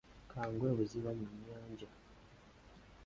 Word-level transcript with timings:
Kangwe 0.31 0.65
ebuziba 0.71 1.11
mu 1.19 1.25
nyanja. 1.43 1.87